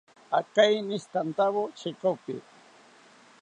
Akeinishitantawo 0.39 1.61
chekopi 1.79 2.35